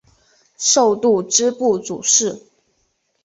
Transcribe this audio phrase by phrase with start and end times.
[0.57, 2.47] 授度支部主事。